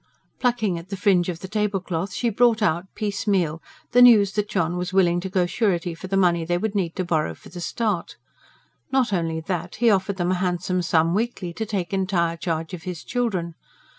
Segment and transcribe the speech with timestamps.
[0.39, 3.61] Plucking at the fringe of the tablecloth, she brought out, piecemeal,
[3.91, 6.95] the news that John was willing to go surety for the money they would need
[6.95, 8.15] to borrow for the start.
[8.91, 12.81] Not only that: he offered them a handsome sum weekly to take entire charge of
[12.81, 13.53] his children.